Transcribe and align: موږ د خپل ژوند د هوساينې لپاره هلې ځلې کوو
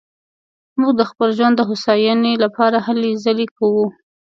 موږ 0.79 0.93
د 0.97 1.01
خپل 1.09 1.29
ژوند 1.37 1.55
د 1.57 1.61
هوساينې 1.69 2.33
لپاره 2.43 2.77
هلې 2.85 3.11
ځلې 3.23 3.47
کوو 3.57 3.85